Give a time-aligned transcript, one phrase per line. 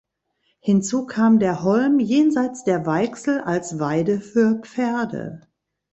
[0.61, 5.41] Hinzu kam der Holm jenseits der Weichsel als Weide für Pferde.